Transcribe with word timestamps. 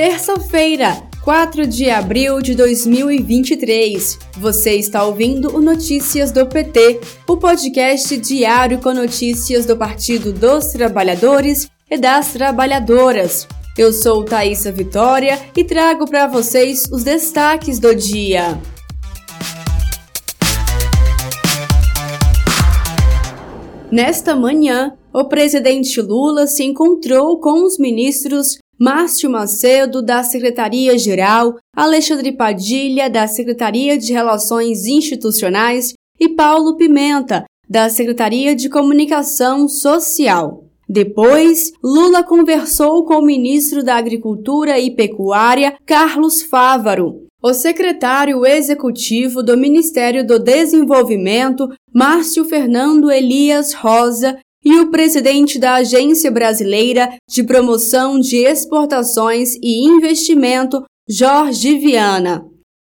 Terça-feira, 0.00 1.02
4 1.24 1.66
de 1.66 1.90
abril 1.90 2.40
de 2.40 2.54
2023. 2.54 4.16
Você 4.36 4.76
está 4.76 5.02
ouvindo 5.02 5.56
o 5.56 5.60
Notícias 5.60 6.30
do 6.30 6.46
PT, 6.46 7.00
o 7.26 7.36
podcast 7.36 8.16
diário 8.16 8.78
com 8.78 8.94
notícias 8.94 9.66
do 9.66 9.76
Partido 9.76 10.32
dos 10.32 10.68
Trabalhadores 10.68 11.68
e 11.90 11.98
das 11.98 12.32
Trabalhadoras. 12.32 13.48
Eu 13.76 13.92
sou 13.92 14.24
Thaisa 14.24 14.70
Vitória 14.70 15.36
e 15.56 15.64
trago 15.64 16.08
para 16.08 16.28
vocês 16.28 16.84
os 16.92 17.02
destaques 17.02 17.80
do 17.80 17.92
dia. 17.92 18.56
Nesta 23.90 24.36
manhã, 24.36 24.92
o 25.12 25.24
presidente 25.24 26.00
Lula 26.00 26.46
se 26.46 26.62
encontrou 26.62 27.40
com 27.40 27.64
os 27.64 27.80
ministros 27.80 28.58
Márcio 28.78 29.28
Macedo, 29.28 30.00
da 30.00 30.22
Secretaria-Geral, 30.22 31.56
Alexandre 31.74 32.30
Padilha, 32.30 33.10
da 33.10 33.26
Secretaria 33.26 33.98
de 33.98 34.12
Relações 34.12 34.86
Institucionais 34.86 35.94
e 36.20 36.28
Paulo 36.28 36.76
Pimenta, 36.76 37.44
da 37.68 37.88
Secretaria 37.88 38.54
de 38.54 38.68
Comunicação 38.68 39.68
Social. 39.68 40.64
Depois, 40.88 41.72
Lula 41.82 42.22
conversou 42.22 43.04
com 43.04 43.14
o 43.14 43.24
ministro 43.24 43.82
da 43.82 43.96
Agricultura 43.96 44.78
e 44.78 44.90
Pecuária, 44.90 45.76
Carlos 45.84 46.40
Fávaro, 46.40 47.26
o 47.42 47.54
secretário 47.54 48.44
executivo 48.44 49.42
do 49.44 49.56
Ministério 49.56 50.26
do 50.26 50.38
Desenvolvimento, 50.38 51.68
Márcio 51.94 52.44
Fernando 52.44 53.12
Elias 53.12 53.72
Rosa, 53.74 54.38
e 54.68 54.80
o 54.80 54.90
presidente 54.90 55.58
da 55.58 55.76
Agência 55.76 56.30
Brasileira 56.30 57.16
de 57.26 57.42
Promoção 57.42 58.20
de 58.20 58.36
Exportações 58.36 59.54
e 59.62 59.82
Investimento, 59.82 60.84
Jorge 61.08 61.78
Viana. 61.78 62.44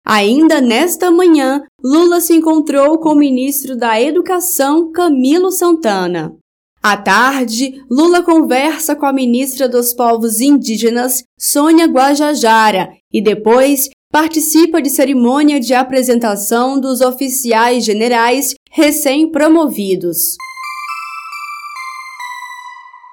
Ainda 0.03 0.59
nesta 0.59 1.11
manhã, 1.11 1.61
Lula 1.83 2.19
se 2.19 2.33
encontrou 2.33 2.97
com 2.97 3.09
o 3.09 3.15
ministro 3.15 3.77
da 3.77 4.01
Educação, 4.01 4.91
Camilo 4.91 5.51
Santana. 5.51 6.33
À 6.81 6.97
tarde, 6.97 7.79
Lula 7.91 8.23
conversa 8.23 8.95
com 8.95 9.05
a 9.05 9.13
ministra 9.13 9.69
dos 9.69 9.93
Povos 9.93 10.41
Indígenas, 10.41 11.25
Sônia 11.39 11.85
Guajajara, 11.85 12.89
e 13.13 13.21
depois 13.21 13.87
participa 14.11 14.81
de 14.81 14.89
cerimônia 14.89 15.59
de 15.59 15.75
apresentação 15.75 16.79
dos 16.79 17.01
oficiais 17.01 17.85
generais 17.85 18.55
recém-promovidos. 18.71 20.37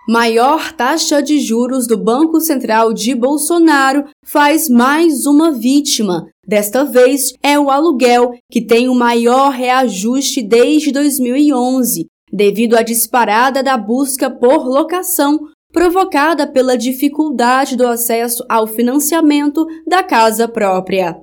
Maior 0.06 0.70
taxa 0.72 1.22
de 1.22 1.40
juros 1.40 1.86
do 1.86 1.96
Banco 1.96 2.38
Central 2.38 2.92
de 2.92 3.14
Bolsonaro 3.14 4.04
faz 4.22 4.68
mais 4.68 5.24
uma 5.24 5.50
vítima. 5.50 6.26
Desta 6.46 6.84
vez 6.84 7.32
é 7.42 7.58
o 7.58 7.70
aluguel, 7.70 8.32
que 8.50 8.60
tem 8.60 8.86
o 8.86 8.94
maior 8.94 9.50
reajuste 9.50 10.42
desde 10.42 10.92
2011, 10.92 12.06
devido 12.30 12.76
à 12.76 12.82
disparada 12.82 13.62
da 13.62 13.78
busca 13.78 14.28
por 14.28 14.66
locação 14.66 15.40
provocada 15.72 16.46
pela 16.46 16.76
dificuldade 16.76 17.74
do 17.74 17.86
acesso 17.86 18.44
ao 18.46 18.66
financiamento 18.66 19.66
da 19.86 20.02
casa 20.02 20.46
própria. 20.46 21.16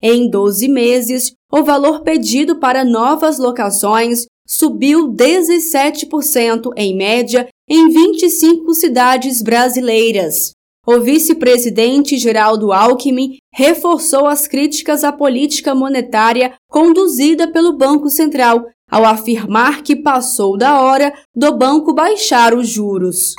Em 0.00 0.30
12 0.30 0.68
meses, 0.68 1.32
o 1.52 1.64
valor 1.64 2.02
pedido 2.02 2.60
para 2.60 2.84
novas 2.84 3.36
locações 3.36 4.26
subiu 4.46 5.08
17% 5.08 6.70
em 6.76 6.96
média 6.96 7.48
em 7.68 7.88
25 7.88 8.72
cidades 8.74 9.42
brasileiras. 9.42 10.52
O 10.86 11.00
vice-presidente 11.00 12.16
Geraldo 12.16 12.72
Alckmin 12.72 13.36
reforçou 13.52 14.26
as 14.26 14.48
críticas 14.48 15.04
à 15.04 15.12
política 15.12 15.74
monetária 15.74 16.54
conduzida 16.66 17.46
pelo 17.46 17.76
Banco 17.76 18.08
Central, 18.08 18.64
ao 18.90 19.04
afirmar 19.04 19.82
que 19.82 19.94
passou 19.94 20.56
da 20.56 20.80
hora 20.80 21.12
do 21.36 21.54
banco 21.58 21.92
baixar 21.92 22.54
os 22.54 22.68
juros. 22.68 23.34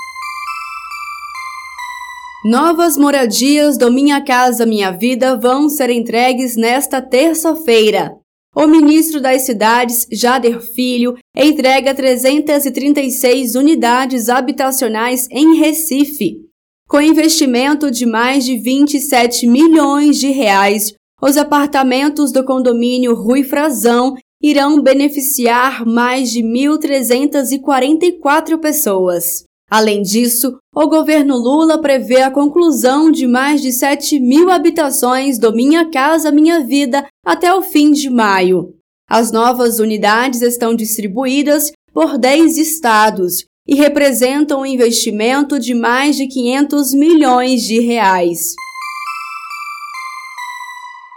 Novas 2.46 2.98
moradias 2.98 3.80
do 3.80 3.92
Minha 3.92 4.24
Casa 4.24 4.66
Minha 4.66 4.92
Vida 4.92 5.36
vão 5.36 5.68
ser 5.68 5.90
entregues 5.90 6.56
nesta 6.56 7.02
terça-feira. 7.02 8.19
O 8.60 8.68
ministro 8.68 9.22
das 9.22 9.44
Cidades, 9.44 10.06
Jader 10.12 10.60
Filho, 10.60 11.16
entrega 11.34 11.96
336 11.96 13.56
unidades 13.56 14.28
habitacionais 14.28 15.30
em 15.32 15.56
Recife. 15.56 16.42
Com 16.86 17.00
investimento 17.00 17.90
de 17.90 18.06
mais 18.06 18.44
de 18.44 18.58
27 18.58 19.48
milhões 19.48 20.18
de 20.18 20.32
reais, 20.32 20.94
os 21.22 21.38
apartamentos 21.38 22.34
do 22.34 22.44
condomínio 22.44 23.16
Rui 23.16 23.46
Frazão 23.46 24.18
irão 24.44 24.82
beneficiar 24.82 25.86
mais 25.86 26.30
de 26.30 26.44
1.344 26.44 28.60
pessoas. 28.60 29.46
Além 29.70 30.02
disso, 30.02 30.58
o 30.76 30.88
governo 30.88 31.38
Lula 31.38 31.80
prevê 31.80 32.22
a 32.22 32.32
conclusão 32.32 33.12
de 33.12 33.28
mais 33.28 33.62
de 33.62 33.72
7 33.72 34.20
mil 34.20 34.50
habitações 34.50 35.38
do 35.38 35.54
Minha 35.54 35.90
Casa 35.92 36.32
Minha 36.32 36.66
Vida 36.66 37.06
até 37.24 37.54
o 37.54 37.62
fim 37.62 37.92
de 37.92 38.10
maio. 38.10 38.74
As 39.08 39.32
novas 39.32 39.80
unidades 39.80 40.42
estão 40.42 40.74
distribuídas 40.74 41.72
por 41.94 42.18
10 42.18 42.58
estados 42.58 43.46
e 43.68 43.76
representam 43.76 44.62
um 44.62 44.66
investimento 44.66 45.60
de 45.60 45.76
mais 45.76 46.16
de 46.16 46.28
500 46.28 46.94
milhões 46.94 47.62
de 47.62 47.80
reais. 47.80 48.56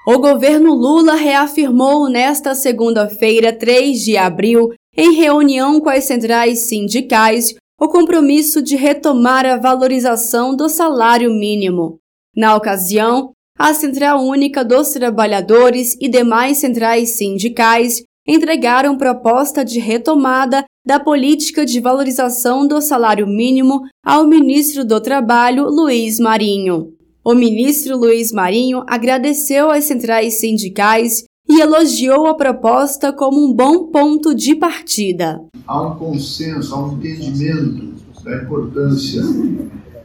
O 0.07 0.19
governo 0.19 0.75
Lula 0.75 1.15
reafirmou 1.15 2.11
nesta 2.11 2.55
segunda-feira, 2.55 3.53
3 3.53 4.01
de 4.01 4.17
abril, 4.17 4.75
em 4.97 5.15
reunião 5.15 5.81
com 5.81 5.89
as 5.89 6.05
centrais 6.05 6.69
sindicais, 6.69 7.55
o 7.82 7.88
compromisso 7.88 8.62
de 8.62 8.76
retomar 8.76 9.44
a 9.44 9.56
valorização 9.56 10.54
do 10.54 10.69
salário 10.69 11.32
mínimo. 11.32 11.98
Na 12.37 12.54
ocasião, 12.54 13.32
a 13.59 13.75
Central 13.75 14.25
Única 14.25 14.65
dos 14.65 14.91
Trabalhadores 14.91 15.97
e 16.00 16.09
demais 16.09 16.59
centrais 16.59 17.16
sindicais 17.16 18.04
entregaram 18.25 18.97
proposta 18.97 19.65
de 19.65 19.81
retomada 19.81 20.65
da 20.87 21.00
política 21.00 21.66
de 21.66 21.81
valorização 21.81 22.69
do 22.69 22.81
salário 22.81 23.26
mínimo 23.26 23.81
ao 24.06 24.28
ministro 24.28 24.84
do 24.84 25.00
Trabalho, 25.00 25.65
Luiz 25.65 26.21
Marinho. 26.21 26.92
O 27.25 27.34
ministro 27.34 27.97
Luiz 27.97 28.31
Marinho 28.31 28.84
agradeceu 28.87 29.72
às 29.72 29.87
centrais 29.87 30.38
sindicais 30.38 31.25
e 31.48 31.60
elogiou 31.60 32.28
a 32.28 32.37
proposta 32.37 33.12
como 33.12 33.44
um 33.44 33.53
bom 33.53 33.88
ponto 33.91 34.37
de 34.37 34.54
partida. 34.54 35.41
Há 35.67 35.83
um 35.83 35.97
consenso, 35.97 36.75
há 36.75 36.87
um 36.87 36.95
entendimento 36.95 37.93
da 38.25 38.43
importância 38.43 39.23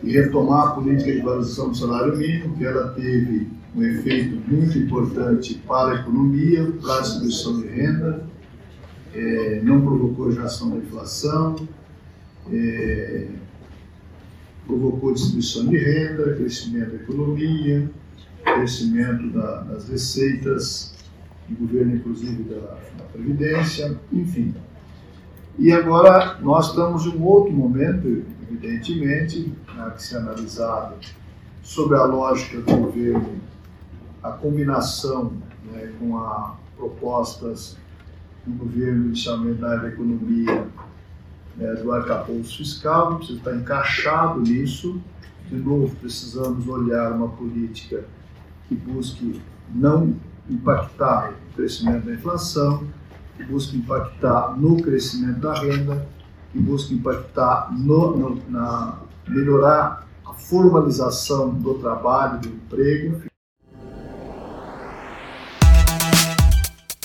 de 0.03 0.11
retomar 0.11 0.67
a 0.67 0.71
política 0.71 1.11
de 1.11 1.21
valorização 1.21 1.69
do 1.69 1.77
salário 1.77 2.17
mínimo, 2.17 2.55
que 2.55 2.65
ela 2.65 2.89
teve 2.89 3.47
um 3.75 3.83
efeito 3.83 4.35
muito 4.49 4.77
importante 4.77 5.55
para 5.67 5.91
a 5.91 6.01
economia, 6.01 6.71
para 6.81 6.97
a 6.97 7.01
distribuição 7.01 7.61
de 7.61 7.67
renda, 7.67 8.23
é, 9.13 9.61
não 9.63 9.81
provocou 9.81 10.31
geração 10.31 10.69
da 10.71 10.77
inflação, 10.77 11.55
é, 12.51 13.27
provocou 14.65 15.13
distribuição 15.13 15.67
de 15.67 15.77
renda, 15.77 16.35
crescimento 16.35 16.91
da 16.91 16.95
economia, 16.97 17.89
crescimento 18.43 19.29
da, 19.29 19.61
das 19.61 19.89
receitas 19.89 20.93
do 21.47 21.55
governo, 21.55 21.95
inclusive 21.95 22.43
da, 22.43 22.77
da 22.97 23.03
Previdência, 23.11 23.97
enfim. 24.11 24.53
E 25.57 25.71
agora 25.71 26.37
nós 26.39 26.69
estamos 26.69 27.05
em 27.07 27.17
um 27.17 27.23
outro 27.23 27.51
momento, 27.51 28.23
evidentemente, 28.43 29.51
né, 29.75 29.91
que 29.95 30.03
se 30.03 30.15
é 30.15 30.19
analisado 30.19 30.93
sobre 31.63 31.97
a 31.97 32.03
lógica 32.03 32.61
do 32.61 32.77
governo, 32.77 33.39
a 34.21 34.31
combinação 34.31 35.33
né, 35.71 35.91
com 35.99 36.17
as 36.19 36.53
propostas 36.75 37.77
do 38.45 38.53
governo, 38.53 39.11
na 39.59 39.67
área 39.69 39.81
da 39.81 39.87
economia, 39.89 40.67
né, 41.57 41.73
do 41.73 41.91
arcabouço 41.91 42.57
fiscal, 42.57 43.15
precisa 43.15 43.39
estar 43.39 43.55
encaixado 43.55 44.39
nisso. 44.41 45.01
De 45.49 45.55
novo, 45.55 45.95
precisamos 45.95 46.67
olhar 46.67 47.13
uma 47.13 47.29
política 47.29 48.05
que 48.67 48.75
busque 48.75 49.41
não 49.73 50.15
impactar 50.49 51.31
o 51.31 51.55
crescimento 51.55 52.05
da 52.05 52.13
inflação, 52.13 52.85
que 53.37 53.43
busca 53.43 53.77
impactar 53.77 54.57
no 54.57 54.81
crescimento 54.81 55.39
da 55.39 55.53
renda, 55.53 56.05
que 56.51 56.59
busca 56.59 56.93
impactar 56.93 57.71
no, 57.71 58.17
no, 58.17 58.41
na 58.49 58.97
melhorar 59.27 60.07
a 60.25 60.33
formalização 60.33 61.49
do 61.49 61.75
trabalho, 61.75 62.41
do 62.41 62.47
emprego. 62.49 63.21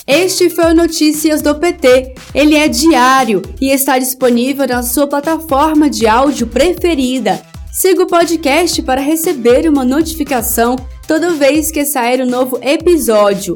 Este 0.05 0.49
foi 0.49 0.71
o 0.71 0.75
Notícias 0.75 1.41
do 1.41 1.55
PT. 1.55 2.15
Ele 2.35 2.55
é 2.55 2.67
diário 2.67 3.41
e 3.61 3.69
está 3.69 3.97
disponível 3.97 4.67
na 4.67 4.83
sua 4.83 5.07
plataforma 5.07 5.89
de 5.89 6.07
áudio 6.07 6.47
preferida 6.47 7.41
Siga 7.73 8.03
o 8.03 8.07
podcast 8.07 8.83
para 8.83 9.01
receber 9.01 9.67
uma 9.67 9.83
notificação 9.83 10.75
toda 11.07 11.31
vez 11.31 11.71
que 11.71 11.83
sair 11.83 12.21
um 12.21 12.29
novo 12.29 12.59
episódio. 12.61 13.55